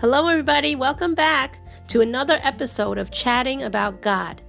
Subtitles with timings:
[0.00, 0.76] Hello, everybody.
[0.76, 4.40] Welcome back to another episode of Chatting About God.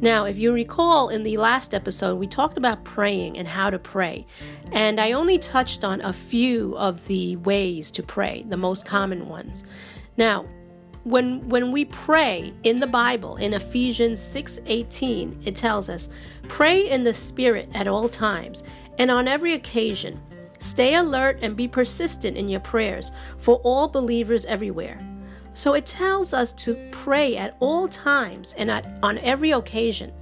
[0.00, 3.78] Now, if you recall in the last episode, we talked about praying and how to
[3.78, 4.26] pray.
[4.72, 9.28] And I only touched on a few of the ways to pray, the most common
[9.28, 9.62] ones.
[10.16, 10.46] Now,
[11.04, 16.08] when when we pray in the Bible in Ephesians 6:18 it tells us
[16.48, 18.64] pray in the spirit at all times
[18.98, 20.20] and on every occasion
[20.58, 24.98] Stay alert and be persistent in your prayers for all believers everywhere.
[25.54, 30.12] So it tells us to pray at all times and at, on every occasion.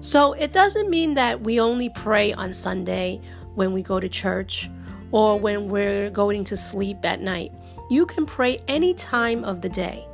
[0.00, 3.20] So it doesn't mean that we only pray on Sunday
[3.54, 4.68] when we go to church
[5.10, 7.52] or when we're going to sleep at night.
[7.88, 10.06] You can pray any time of the day.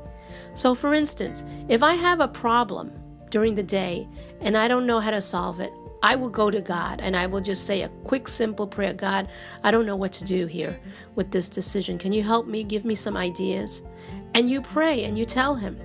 [0.55, 2.93] So, for instance, if I have a problem
[3.30, 4.09] during the day
[4.41, 7.27] and I don't know how to solve it, I will go to God and I
[7.27, 9.28] will just say a quick, simple prayer God,
[9.62, 10.78] I don't know what to do here
[11.14, 11.98] with this decision.
[11.98, 12.64] Can you help me?
[12.64, 13.82] Give me some ideas.
[14.34, 15.79] And you pray and you tell Him.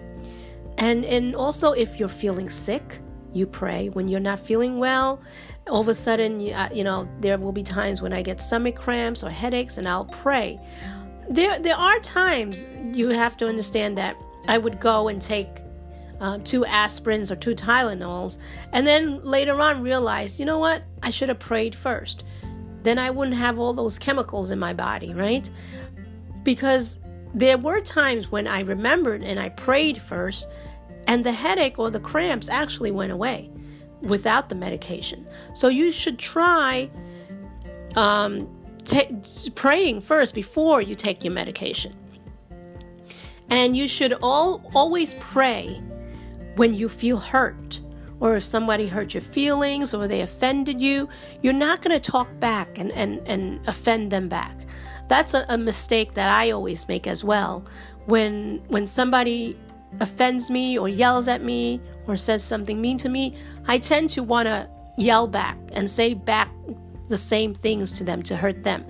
[0.77, 2.99] And, and also, if you're feeling sick,
[3.33, 3.89] you pray.
[3.89, 5.21] When you're not feeling well,
[5.67, 8.41] all of a sudden, you, uh, you know, there will be times when I get
[8.41, 10.59] stomach cramps or headaches, and I'll pray.
[11.29, 14.15] There, there are times you have to understand that
[14.47, 15.64] I would go and take
[16.19, 18.37] uh, two aspirins or two Tylenols,
[18.71, 22.23] and then later on realize, you know what, I should have prayed first.
[22.83, 25.49] Then I wouldn't have all those chemicals in my body, right?
[26.43, 26.99] Because
[27.33, 30.47] there were times when I remembered and I prayed first,
[31.07, 33.49] and the headache or the cramps actually went away
[34.01, 35.27] without the medication.
[35.55, 36.89] So you should try
[37.95, 38.47] um,
[38.85, 39.09] t-
[39.55, 41.93] praying first before you take your medication.
[43.49, 45.81] And you should all always pray
[46.55, 47.79] when you feel hurt
[48.19, 51.09] or if somebody hurt your feelings or they offended you,
[51.41, 54.55] you're not going to talk back and, and, and offend them back.
[55.07, 57.65] That's a, a mistake that I always make as well.
[58.05, 59.57] When when somebody
[59.99, 63.35] offends me or yells at me or says something mean to me,
[63.67, 66.49] I tend to want to yell back and say back
[67.07, 68.85] the same things to them to hurt them.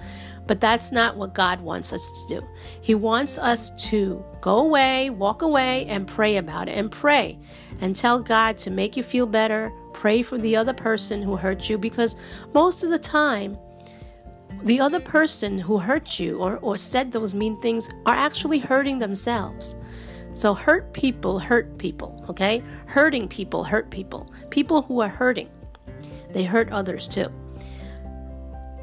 [0.47, 2.47] But that's not what God wants us to do.
[2.81, 6.77] He wants us to go away, walk away, and pray about it.
[6.77, 7.39] And pray
[7.81, 9.71] and tell God to make you feel better.
[9.93, 12.15] Pray for the other person who hurt you because
[12.53, 13.57] most of the time,
[14.63, 18.99] the other person who hurt you or, or said those mean things are actually hurting
[18.99, 19.75] themselves.
[20.33, 22.61] So, hurt people hurt people, okay?
[22.87, 24.29] Hurting people hurt people.
[24.49, 25.49] People who are hurting,
[26.31, 27.31] they hurt others too.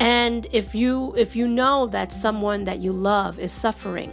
[0.02, 4.12] And if you if you know that someone that you love is suffering,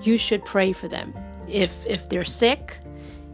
[0.00, 1.12] you should pray for them.
[1.48, 2.78] If if they're sick,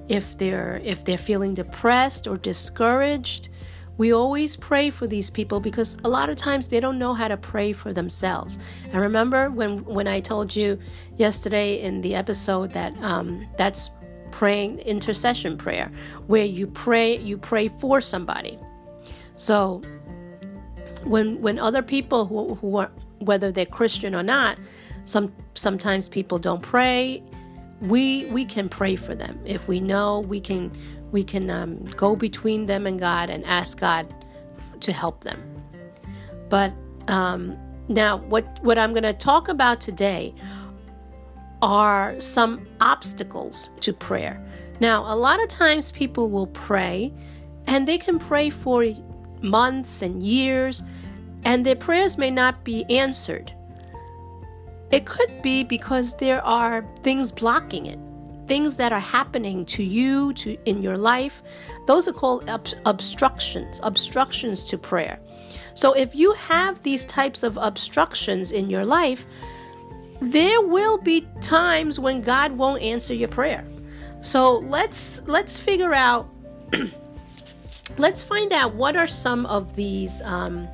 [0.09, 3.51] if they're if they're feeling depressed or discouraged,
[3.99, 7.29] we always pray for these people because a lot of times they don't know how
[7.29, 8.59] to pray for themselves.
[8.91, 10.79] And remember when when I told you
[11.19, 13.91] yesterday in the episode that um, that's
[14.31, 15.93] praying intercession prayer,
[16.29, 18.59] where you pray you pray for somebody.
[19.37, 19.83] So
[21.05, 24.59] when when other people who, who are whether they're Christian or not,
[25.05, 27.23] some sometimes people don't pray.
[27.81, 30.73] We we can pray for them if we know we can
[31.13, 34.13] we can um, go between them and God and ask God
[34.81, 35.41] to help them.
[36.49, 36.73] But
[37.09, 37.57] um,
[37.89, 40.35] now, what what I'm going to talk about today
[41.63, 44.45] are some obstacles to prayer.
[44.81, 47.13] Now, a lot of times people will pray,
[47.67, 48.85] and they can pray for
[49.45, 50.83] months and years,
[51.45, 53.53] and their prayers may not be answered.
[54.91, 57.99] It could be because there are things blocking it,
[58.49, 61.43] things that are happening to you to in your life.
[61.87, 65.19] Those are called ob- obstructions, obstructions to prayer.
[65.75, 69.27] So if you have these types of obstructions in your life,
[70.21, 73.65] there will be times when God won't answer your prayer.
[74.23, 76.29] So let's let's figure out
[77.99, 80.69] let's find out what are some of these um,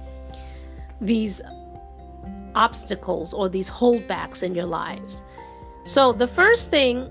[1.01, 1.41] these
[2.55, 5.23] obstacles or these holdbacks in your lives.
[5.87, 7.11] So the first thing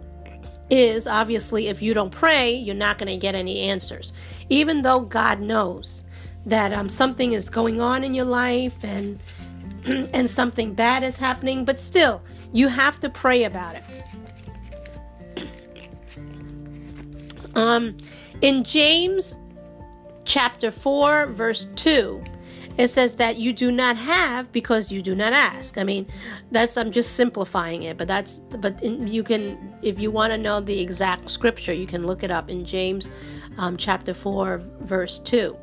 [0.70, 4.14] is obviously if you don't pray, you're not going to get any answers,
[4.50, 6.04] even though God knows
[6.46, 9.20] that um, something is going on in your life and
[10.14, 12.22] and something bad is happening, but still
[12.52, 13.84] you have to pray about it.
[17.56, 17.98] Um,
[18.42, 19.38] in James
[20.30, 22.24] chapter 4, verse 2,
[22.78, 25.78] it says that you do not have because you do not ask.
[25.78, 26.08] I mean,
[26.52, 30.38] that's I'm just simplifying it, but that's but in, you can if you want to
[30.38, 33.10] know the exact scripture, you can look it up in James
[33.58, 35.58] um, chapter 4, verse 2.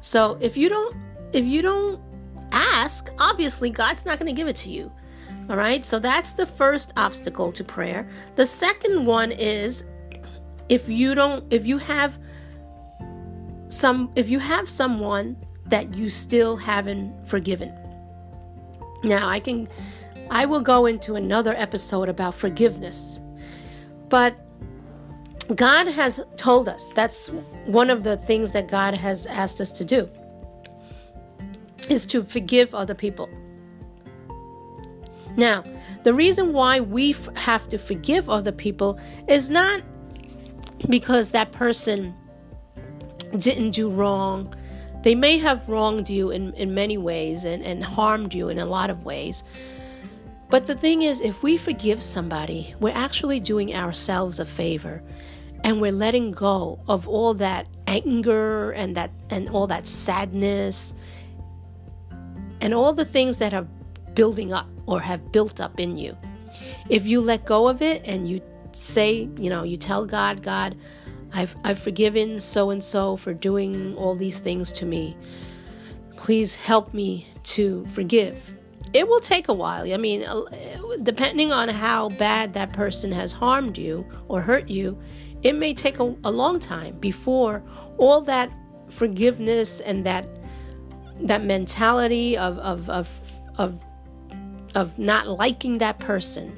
[0.00, 0.96] So if you don't
[1.32, 2.00] if you don't
[2.52, 4.90] ask, obviously God's not going to give it to you.
[5.50, 8.08] All right, so that's the first obstacle to prayer.
[8.36, 9.84] The second one is
[10.68, 12.18] if you don't, if you have
[13.68, 15.36] some, if you have someone
[15.66, 17.72] that you still haven't forgiven.
[19.04, 19.68] Now, I can,
[20.30, 23.20] I will go into another episode about forgiveness,
[24.08, 24.36] but
[25.54, 27.28] God has told us that's
[27.66, 30.08] one of the things that God has asked us to do
[31.88, 33.28] is to forgive other people.
[35.36, 35.64] Now,
[36.02, 38.98] the reason why we f- have to forgive other people
[39.28, 39.82] is not
[40.88, 42.14] because that person
[43.36, 44.54] didn't do wrong.
[45.02, 48.66] They may have wronged you in, in many ways and, and harmed you in a
[48.66, 49.44] lot of ways.
[50.50, 55.02] But the thing is, if we forgive somebody, we're actually doing ourselves a favor
[55.62, 60.94] and we're letting go of all that anger and that and all that sadness
[62.60, 63.66] and all the things that are
[64.14, 66.16] building up or have built up in you.
[66.88, 68.40] If you let go of it and you
[68.72, 70.76] say, you know, you tell God, God,
[71.32, 75.16] I've, I've forgiven so and so for doing all these things to me.
[76.16, 78.40] Please help me to forgive.
[78.92, 79.92] It will take a while.
[79.92, 80.42] I mean, uh,
[81.02, 84.98] depending on how bad that person has harmed you or hurt you,
[85.42, 87.62] it may take a, a long time before
[87.98, 88.50] all that
[88.88, 90.26] forgiveness and that
[91.20, 93.80] that mentality of, of, of, of,
[94.76, 96.56] of not liking that person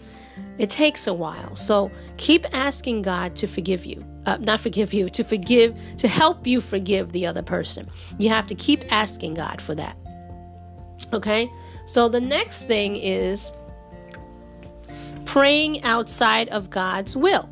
[0.60, 1.56] it takes a while.
[1.56, 4.04] So keep asking God to forgive you.
[4.26, 7.88] Uh, not forgive you, to forgive, to help you forgive the other person.
[8.18, 9.96] You have to keep asking God for that.
[11.12, 11.50] Okay?
[11.86, 13.52] So the next thing is
[15.24, 17.48] praying outside of God's will.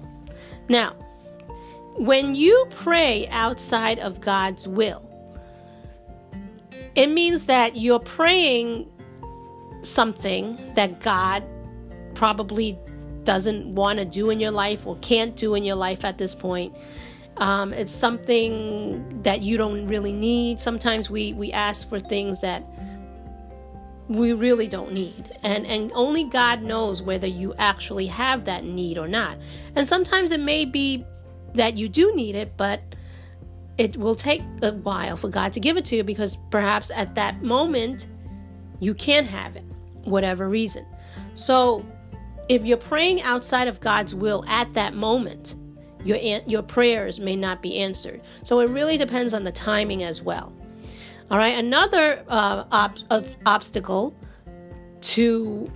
[0.68, 0.92] Now,
[1.96, 5.02] when you pray outside of God's will,
[6.94, 8.90] it means that you're praying
[9.82, 11.44] something that God
[12.14, 12.78] probably
[13.28, 16.34] doesn't want to do in your life or can't do in your life at this
[16.34, 16.74] point.
[17.36, 20.58] Um, it's something that you don't really need.
[20.58, 22.64] Sometimes we, we ask for things that
[24.08, 25.36] we really don't need.
[25.42, 29.36] And, and only God knows whether you actually have that need or not.
[29.76, 31.04] And sometimes it may be
[31.52, 32.80] that you do need it, but
[33.76, 37.14] it will take a while for God to give it to you because perhaps at
[37.16, 38.08] that moment
[38.80, 39.64] you can't have it,
[40.04, 40.86] whatever reason.
[41.34, 41.84] So
[42.48, 45.54] if you're praying outside of God's will at that moment,
[46.04, 48.22] your your prayers may not be answered.
[48.42, 50.52] So it really depends on the timing as well.
[51.30, 54.16] All right, another uh, ob- uh, obstacle
[55.02, 55.70] to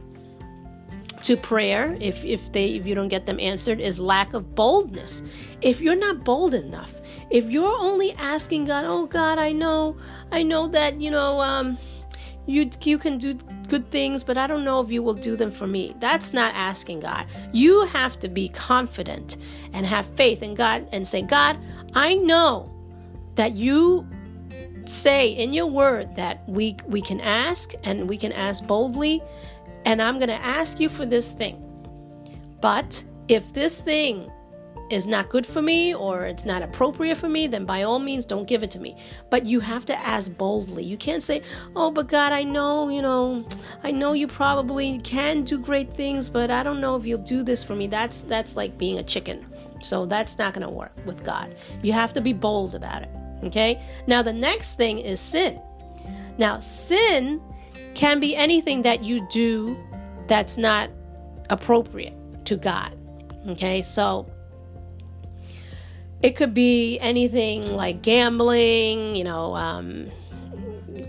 [1.23, 5.23] to prayer if if they if you don't get them answered is lack of boldness.
[5.61, 6.95] If you're not bold enough,
[7.31, 9.97] if you're only asking God, "Oh God, I know,
[10.33, 11.79] I know that, you know, um
[12.47, 13.35] you you can do
[13.69, 15.95] good things, but I don't know if you will do them for me.
[16.01, 17.27] That's not asking God.
[17.53, 19.37] You have to be confident
[19.73, 21.59] and have faith in God and say, God,
[21.95, 22.71] I know
[23.37, 24.07] that you
[24.85, 29.23] say in your word that we we can ask and we can ask boldly
[29.85, 31.63] and I'm going to ask you for this thing.
[32.61, 34.31] But if this thing
[34.93, 38.25] is not good for me or it's not appropriate for me, then by all means
[38.25, 38.97] don't give it to me.
[39.31, 40.85] But you have to ask boldly.
[40.85, 41.43] You can't say,
[41.75, 43.45] "Oh, but God, I know, you know,
[43.83, 47.43] I know you probably can do great things, but I don't know if you'll do
[47.43, 49.47] this for me." That's that's like being a chicken.
[49.83, 51.57] So that's not going to work with God.
[51.83, 53.11] You have to be bold about it.
[53.43, 53.83] Okay?
[54.07, 55.61] Now the next thing is sin.
[56.39, 57.41] Now, sin
[57.95, 59.77] can be anything that you do
[60.27, 60.91] that's not
[61.51, 62.15] appropriate
[62.47, 62.97] to God.
[63.49, 63.83] Okay?
[63.83, 64.27] So
[66.23, 70.11] it could be anything like gambling, you know, um,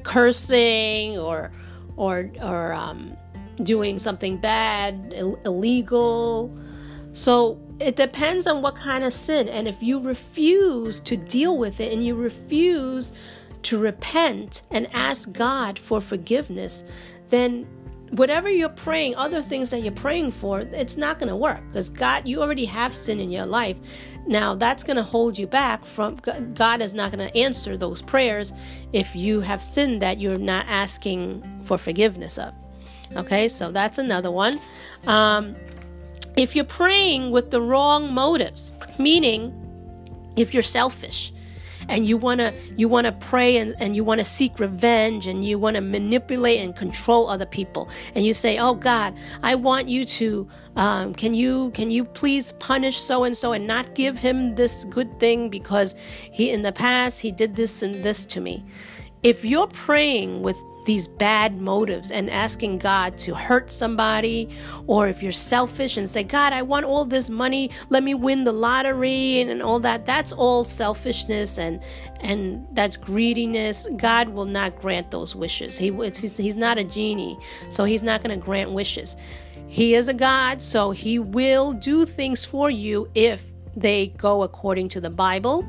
[0.03, 1.51] cursing, or
[1.95, 3.15] or or um,
[3.61, 6.55] doing something bad, Ill- illegal.
[7.13, 9.47] So it depends on what kind of sin.
[9.47, 13.13] And if you refuse to deal with it and you refuse
[13.63, 16.83] to repent and ask God for forgiveness,
[17.29, 17.67] then
[18.11, 21.89] whatever you're praying, other things that you're praying for, it's not going to work because
[21.89, 23.77] God, you already have sin in your life.
[24.25, 26.15] Now, that's going to hold you back from
[26.53, 28.53] God is not going to answer those prayers
[28.93, 32.53] if you have sinned that you're not asking for forgiveness of.
[33.15, 34.59] Okay, so that's another one.
[35.05, 35.55] Um,
[36.37, 39.53] if you're praying with the wrong motives, meaning
[40.35, 41.31] if you're selfish,
[41.89, 45.27] and you want to you want to pray and, and you want to seek revenge
[45.27, 47.89] and you want to manipulate and control other people.
[48.15, 52.51] And you say oh god i want you to um, can you can you please
[52.53, 55.93] punish so and so and not give him this good thing because
[56.31, 58.65] he in the past he did this and this to me?
[59.21, 64.49] If you're praying with these bad motives and asking God to hurt somebody,
[64.87, 68.43] or if you're selfish and say, God, I want all this money, let me win
[68.43, 71.81] the lottery and, and all that, that's all selfishness and
[72.21, 73.85] and that's greediness.
[73.97, 75.77] God will not grant those wishes.
[75.77, 77.37] He he's, he's not a genie,
[77.69, 79.17] so he's not going to grant wishes.
[79.67, 83.43] He is a God, so he will do things for you if
[83.75, 85.65] they go according to the Bible,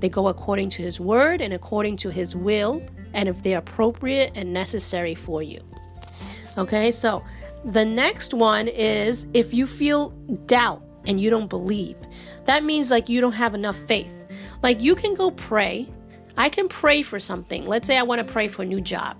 [0.00, 2.82] they go according to his word and according to his will
[3.14, 5.60] and if they're appropriate and necessary for you.
[6.58, 7.22] Okay, so
[7.64, 10.10] the next one is if you feel
[10.46, 11.96] doubt and you don't believe,
[12.44, 14.12] that means like you don't have enough faith.
[14.62, 15.88] Like you can go pray.
[16.36, 17.64] I can pray for something.
[17.64, 19.16] Let's say I want to pray for a new job.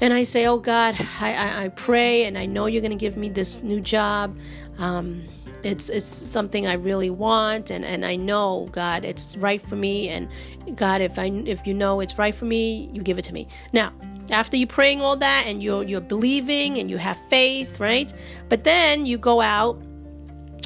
[0.00, 2.96] And I say, Oh God, I, I, I pray and I know you're going to
[2.96, 4.38] give me this new job.
[4.78, 5.24] Um,
[5.62, 10.08] it's it's something I really want and, and I know God it's right for me
[10.08, 10.28] and
[10.76, 13.48] God if I if you know it's right for me you give it to me.
[13.72, 13.92] Now
[14.30, 18.12] after you praying all that and you're you're believing and you have faith right?
[18.48, 19.82] But then you go out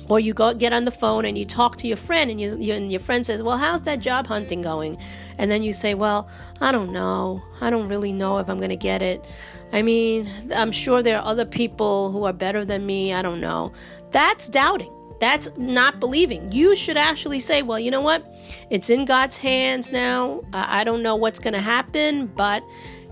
[0.08, 2.56] or you go get on the phone and you talk to your friend and you,
[2.58, 4.98] you, and your friend says well how's that job hunting going?
[5.38, 6.28] And then you say well
[6.60, 7.42] I don't know.
[7.60, 9.24] I don't really know if I'm going to get it.
[9.72, 13.14] I mean, I'm sure there are other people who are better than me.
[13.14, 13.72] I don't know.
[14.12, 14.92] That's doubting.
[15.20, 16.50] That's not believing.
[16.52, 18.26] You should actually say, well, you know what?
[18.70, 20.42] It's in God's hands now.
[20.52, 22.62] I don't know what's going to happen, but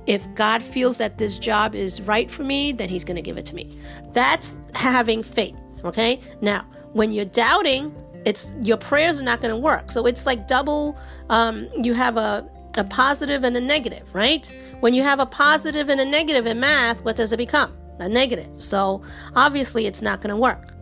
[0.06, 3.38] if God feels that this job is right for me, then He's going to give
[3.38, 3.78] it to me.
[4.12, 5.56] That's having faith.
[5.84, 6.20] Okay?
[6.40, 9.90] Now, when you're doubting, it's your prayers are not going to work.
[9.90, 10.98] So it's like double.
[11.28, 14.46] Um, you have a a positive and a negative, right?
[14.80, 17.76] When you have a positive and a negative in math, what does it become?
[17.98, 18.50] A negative.
[18.58, 19.02] So
[19.34, 20.72] obviously, it's not going to work.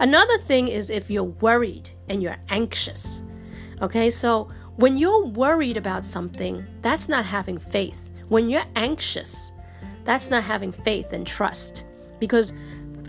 [0.00, 3.22] Another thing is if you're worried and you're anxious.
[3.82, 8.10] Okay, so when you're worried about something, that's not having faith.
[8.28, 9.52] When you're anxious,
[10.04, 11.84] that's not having faith and trust.
[12.18, 12.52] Because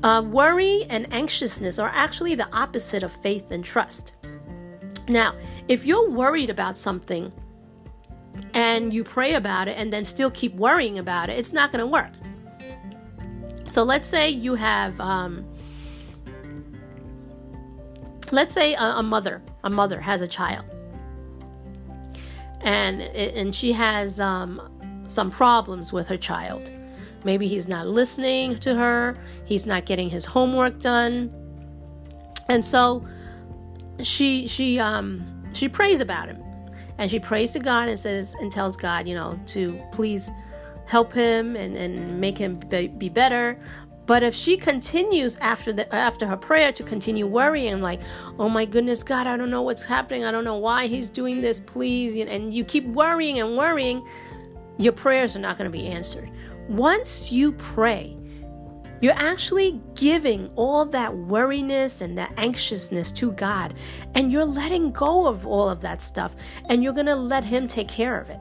[0.04, 4.13] uh, worry and anxiousness are actually the opposite of faith and trust.
[5.08, 5.36] Now,
[5.68, 7.32] if you're worried about something
[8.54, 11.80] and you pray about it and then still keep worrying about it, it's not going
[11.80, 12.12] to work.
[13.70, 15.46] So let's say you have um,
[18.32, 20.65] let's say a, a mother a mother has a child.
[22.62, 24.62] And and she has um,
[25.08, 26.72] some problems with her child.
[27.24, 29.17] Maybe he's not listening to her.
[29.46, 31.32] He's not getting his homework done.
[32.50, 33.05] And so
[34.01, 36.41] she she um she prays about him.
[36.98, 40.32] And she prays to god and says and tells god you know to please
[40.86, 43.60] help him and, and make him be, be better
[44.05, 48.01] but if she continues after the after her prayer to continue worrying, like,
[48.38, 50.24] oh my goodness, God, I don't know what's happening.
[50.24, 51.59] I don't know why He's doing this.
[51.59, 54.05] Please, and you keep worrying and worrying,
[54.77, 56.29] your prayers are not going to be answered.
[56.69, 58.15] Once you pray,
[59.01, 63.74] you're actually giving all that worriness and that anxiousness to God,
[64.13, 66.35] and you're letting go of all of that stuff,
[66.69, 68.39] and you're going to let Him take care of it.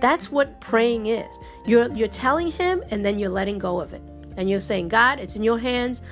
[0.00, 1.40] That's what praying is.
[1.66, 4.02] You're you're telling Him, and then you're letting go of it
[4.36, 6.02] and you're saying, God, it's in your hands.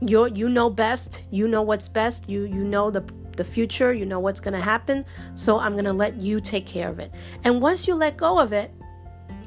[0.00, 1.22] You you know best.
[1.30, 2.28] You know what's best.
[2.28, 3.04] You you know the
[3.36, 3.92] the future.
[3.92, 5.04] You know what's going to happen.
[5.34, 7.12] So I'm going to let you take care of it.
[7.44, 8.72] And once you let go of it,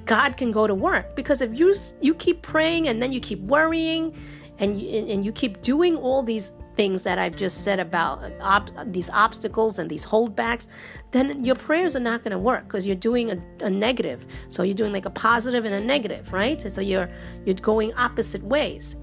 [0.06, 3.40] God can go to work because if you you keep praying and then you keep
[3.42, 4.16] worrying
[4.60, 8.32] and you, and you keep doing all these things that I've just said about uh,
[8.42, 10.68] op- these obstacles and these holdbacks,
[11.12, 14.25] then your prayers are not going to work because you're doing a, a, negative.
[14.50, 16.62] So you're doing like a positive and a negative, right?
[16.62, 17.10] so you're
[17.46, 18.96] you're going opposite ways.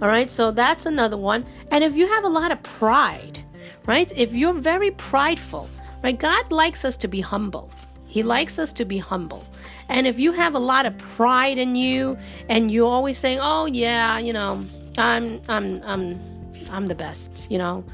[0.00, 1.46] All right, so that's another one.
[1.70, 3.44] And if you have a lot of pride,
[3.86, 4.10] right?
[4.16, 5.68] If you're very prideful,
[6.02, 6.18] right?
[6.18, 7.70] God likes us to be humble.
[8.06, 9.46] He likes us to be humble.
[9.88, 12.18] And if you have a lot of pride in you
[12.48, 14.66] and you're always saying, "Oh yeah, you know,
[14.98, 16.31] I'm I'm I'm
[16.70, 17.84] I'm the best, you know.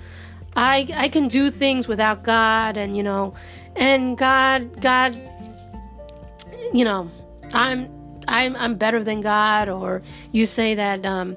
[0.56, 3.34] I I can do things without God and you know,
[3.76, 5.16] and God God
[6.72, 7.10] you know,
[7.52, 7.88] I'm
[8.26, 11.36] I'm I'm better than God or you say that um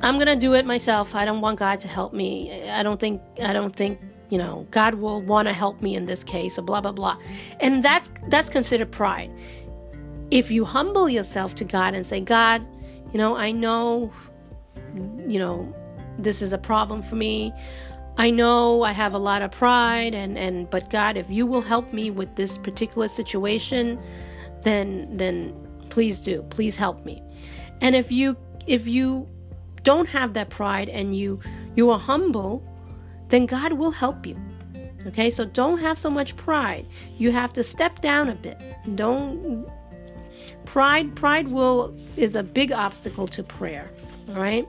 [0.00, 1.16] I'm going to do it myself.
[1.16, 2.68] I don't want God to help me.
[2.70, 3.98] I don't think I don't think
[4.30, 7.16] you know god will want to help me in this case or blah blah blah
[7.60, 9.30] and that's that's considered pride
[10.30, 12.64] if you humble yourself to god and say god
[13.12, 14.12] you know i know
[15.28, 15.72] you know,
[16.18, 17.52] this is a problem for me.
[18.16, 21.60] I know I have a lot of pride and and but God, if you will
[21.60, 23.98] help me with this particular situation,
[24.64, 25.54] then then
[25.90, 26.42] please do.
[26.50, 27.22] Please help me.
[27.80, 29.28] And if you if you
[29.84, 31.40] don't have that pride and you
[31.76, 32.64] you are humble,
[33.28, 34.36] then God will help you.
[35.06, 36.86] Okay, so don't have so much pride.
[37.16, 38.60] You have to step down a bit.
[38.96, 39.66] Don't
[40.64, 43.90] pride pride will is a big obstacle to prayer.
[44.28, 44.68] All right?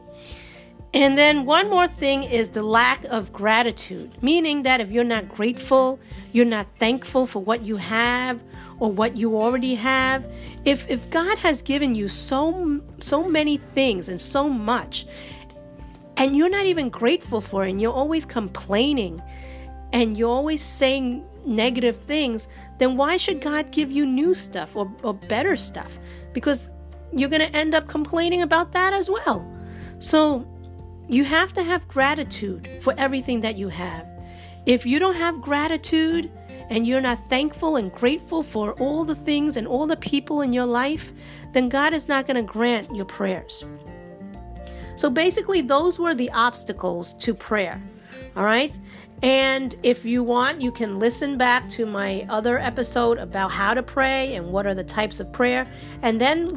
[0.94, 5.30] And then one more thing is the lack of gratitude, meaning that if you're not
[5.30, 6.00] grateful,
[6.32, 8.40] you're not thankful for what you have
[8.80, 10.26] or what you already have,
[10.66, 15.06] if if God has given you so so many things and so much
[16.18, 19.22] and you're not even grateful for it and you're always complaining
[19.94, 24.92] and you're always saying negative things, then why should God give you new stuff or,
[25.02, 25.92] or better stuff?
[26.34, 26.66] Because
[27.14, 29.50] you're going to end up complaining about that as well.
[30.00, 30.46] So,
[31.10, 34.08] you have to have gratitude for everything that you have.
[34.66, 36.32] If you don't have gratitude
[36.70, 40.54] and you're not thankful and grateful for all the things and all the people in
[40.54, 41.12] your life,
[41.52, 43.66] then God is not going to grant your prayers.
[44.96, 47.82] So basically, those were the obstacles to prayer.
[48.36, 48.78] All right.
[49.24, 53.82] And if you want, you can listen back to my other episode about how to
[53.82, 55.66] pray and what are the types of prayer,
[56.04, 56.56] and then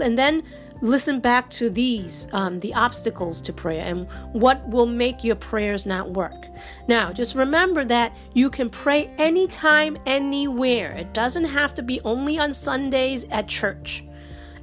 [0.00, 0.42] and then
[0.80, 5.86] listen back to these, um, the obstacles to prayer, and what will make your prayers
[5.86, 6.46] not work.
[6.88, 10.92] Now, just remember that you can pray anytime, anywhere.
[10.92, 14.04] It doesn't have to be only on Sundays at church.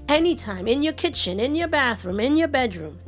[0.08, 3.00] Anytime, in your kitchen, in your bathroom, in your bedroom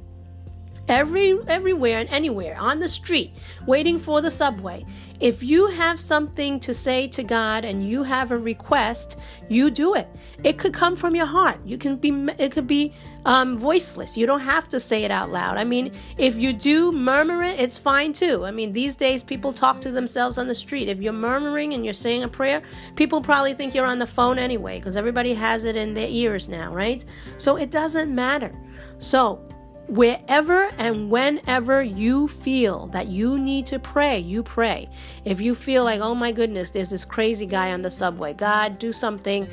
[0.87, 3.33] every everywhere and anywhere on the street
[3.65, 4.85] waiting for the subway.
[5.19, 9.17] If you have something to say to god and you have a request
[9.49, 10.07] you do it.
[10.43, 11.59] It could come from your heart.
[11.65, 12.93] You can be it could be
[13.25, 14.15] um, voiceless.
[14.15, 15.57] You don't have to say it out loud.
[15.57, 18.45] I mean if you do murmur it it's fine too.
[18.45, 20.89] I mean these days people talk to themselves on the street.
[20.89, 22.61] If you're murmuring and you're saying a prayer
[22.95, 26.47] people probably think you're on the phone anyway because everybody has it in their ears
[26.47, 27.03] now right?
[27.37, 28.53] So it doesn't matter.
[28.99, 29.41] So
[29.87, 34.89] Wherever and whenever you feel that you need to pray, you pray.
[35.25, 38.79] If you feel like, oh my goodness, there's this crazy guy on the subway, God,
[38.79, 39.47] do something.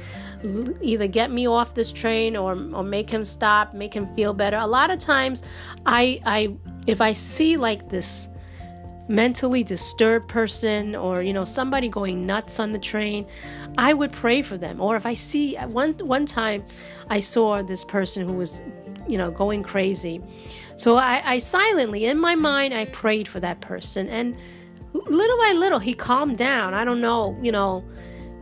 [0.80, 4.56] Either get me off this train or, or make him stop, make him feel better.
[4.56, 5.42] A lot of times,
[5.84, 8.28] I, I, if I see like this
[9.08, 13.26] mentally disturbed person or you know somebody going nuts on the train
[13.76, 16.64] i would pray for them or if i see one one time
[17.10, 18.62] i saw this person who was
[19.08, 20.20] you know, going crazy.
[20.76, 24.08] So I, I silently, in my mind, I prayed for that person.
[24.08, 24.36] And
[24.92, 26.74] little by little, he calmed down.
[26.74, 27.84] I don't know, you know,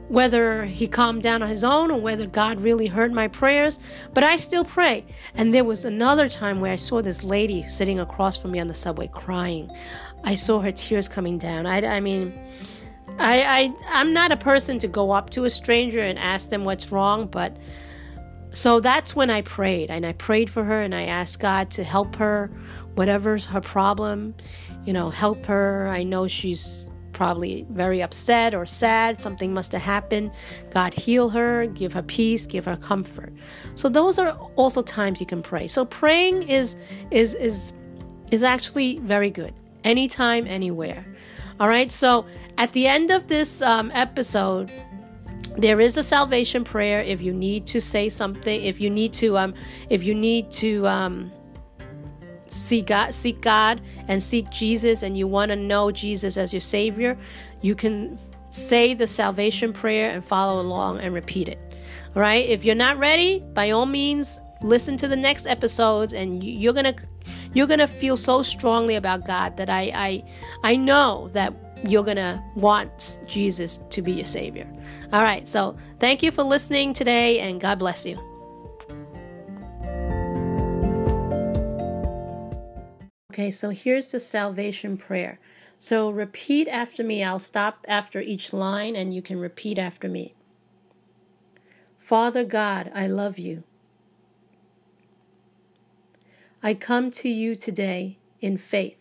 [0.09, 3.79] whether he calmed down on his own or whether God really heard my prayers,
[4.13, 5.07] but I still pray.
[5.35, 8.67] And there was another time where I saw this lady sitting across from me on
[8.67, 9.71] the subway crying.
[10.25, 11.65] I saw her tears coming down.
[11.65, 12.37] I, I mean,
[13.19, 16.65] I, I, I'm not a person to go up to a stranger and ask them
[16.65, 17.57] what's wrong, but
[18.53, 21.85] so that's when I prayed, and I prayed for her, and I asked God to
[21.85, 22.51] help her,
[22.95, 24.35] whatever's her problem,
[24.85, 25.89] you know, help her.
[25.89, 29.21] I know she's probably very upset or sad.
[29.21, 30.33] Something must have happened.
[30.71, 33.33] God heal her, give her peace, give her comfort.
[33.75, 35.69] So those are also times you can pray.
[35.69, 36.77] So praying is
[37.11, 37.75] is is
[38.31, 39.53] is actually very good.
[39.85, 41.05] Anytime, anywhere.
[41.59, 41.93] All right.
[41.93, 42.25] So
[42.57, 44.73] at the end of this um, episode,
[45.57, 49.37] there is a salvation prayer if you need to say something if you need to
[49.37, 49.55] um
[49.89, 51.33] if you need to um
[52.49, 56.61] seek God seek God and seek Jesus and you want to know Jesus as your
[56.61, 57.17] savior
[57.61, 58.19] you can
[58.51, 61.59] say the salvation prayer and follow along and repeat it.
[62.15, 66.43] All right if you're not ready by all means listen to the next episodes and
[66.45, 66.95] you're gonna
[67.55, 70.25] you're gonna feel so strongly about God that I I
[70.63, 74.67] I know that you're gonna want Jesus to be your savior
[75.13, 78.17] all right, so thank you for listening today, and God bless you.
[83.33, 85.41] Okay, so here's the salvation prayer.
[85.81, 87.25] So repeat after me.
[87.25, 90.35] I'll stop after each line, and you can repeat after me.
[91.99, 93.65] Father God, I love you.
[96.63, 99.00] I come to you today in faith,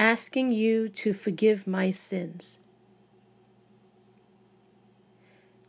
[0.00, 2.56] asking you to forgive my sins.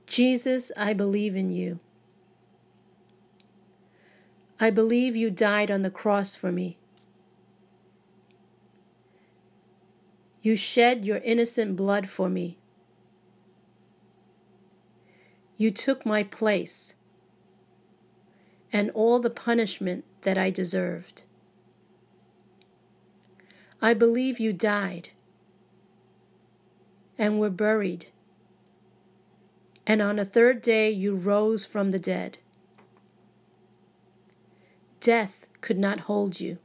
[0.05, 1.81] Jesus, I believe in you.
[4.57, 6.77] I believe you died on the cross for me.
[10.41, 12.57] You shed your innocent blood for me.
[15.57, 16.93] You took my place
[18.71, 21.23] and all the punishment that I deserved.
[23.81, 25.09] I believe you died
[27.17, 28.07] and were buried
[29.91, 32.37] and on the third day you rose from the dead.
[34.99, 36.59] Death could not hold you.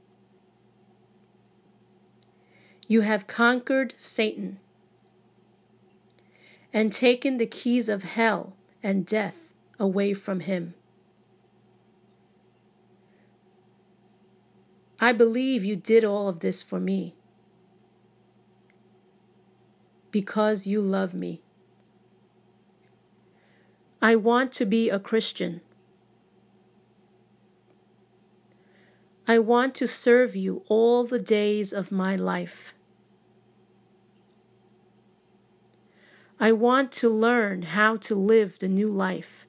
[2.87, 4.61] You have conquered Satan
[6.73, 10.75] and taken the keys of hell and death away from him.
[14.99, 17.15] I believe you did all of this for me
[20.11, 21.43] because you love me.
[24.01, 25.61] I want to be a Christian.
[29.29, 32.73] I want to serve you all the days of my life.
[36.39, 39.47] I want to learn how to live the new life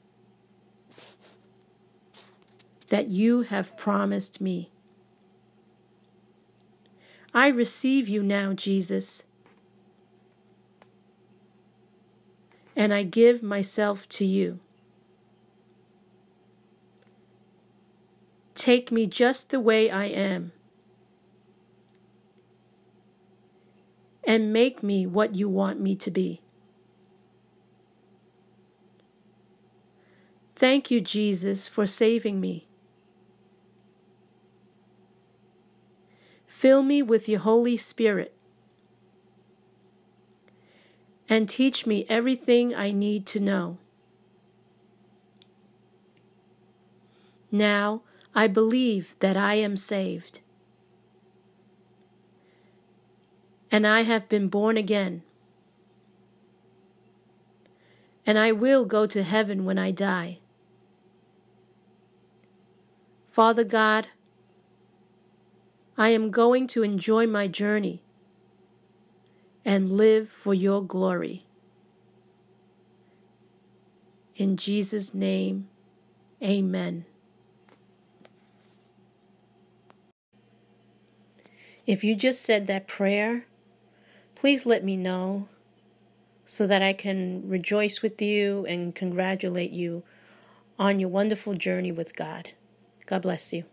[2.88, 4.72] that you have promised me.
[7.38, 9.22] I receive you now, Jesus,
[12.76, 14.58] and I give myself to you.
[18.56, 20.52] Take me just the way I am.
[24.24, 26.42] And make me what you want me to be.
[30.56, 32.67] Thank you, Jesus, for saving me.
[36.58, 38.34] Fill me with your Holy Spirit
[41.30, 43.78] and teach me everything I need to know.
[47.52, 48.02] Now
[48.34, 50.42] I believe that I am saved
[53.72, 55.22] and I have been born again
[58.26, 60.40] and I will go to heaven when I die.
[63.28, 64.08] Father God,
[65.98, 68.04] I am going to enjoy my journey
[69.66, 71.46] and live for your glory.
[74.36, 75.68] In Jesus' name,
[76.42, 77.06] amen.
[81.88, 83.48] If you just said that prayer,
[84.36, 85.48] please let me know
[86.46, 90.04] so that I can rejoice with you and congratulate you
[90.78, 92.52] on your wonderful journey with God.
[93.08, 93.64] God bless you.